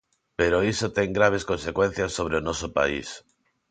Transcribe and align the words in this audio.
Pero 0.39 0.65
iso 0.73 0.87
ten 0.97 1.09
graves 1.17 1.47
consecuencias 1.51 2.11
sobre 2.17 2.35
o 2.39 2.45
noso 2.47 2.67
país. 2.77 3.07